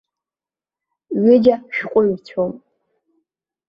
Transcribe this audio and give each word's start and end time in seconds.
Ҩыџьа 1.23 1.55
шәҟәыҩҩцәоуп. 1.75 2.55